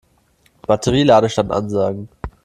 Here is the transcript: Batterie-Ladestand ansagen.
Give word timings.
Batterie-Ladestand 0.67 1.51
ansagen. 1.51 2.09